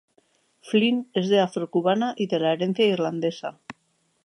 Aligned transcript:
Flynn 0.67 1.11
es 1.13 1.29
de 1.29 1.39
Afro-Cubana 1.39 2.15
y 2.17 2.25
de 2.25 2.39
la 2.39 2.53
herencia 2.53 2.87
Irlandesa. 2.87 3.59